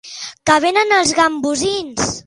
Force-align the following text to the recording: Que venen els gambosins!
Que 0.49 0.55
venen 0.65 0.95
els 1.01 1.15
gambosins! 1.21 2.13